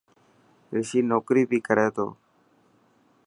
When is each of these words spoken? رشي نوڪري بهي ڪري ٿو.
رشي 0.75 0.99
نوڪري 1.11 1.43
بهي 1.49 1.59
ڪري 1.67 1.87
ٿو. 1.95 2.07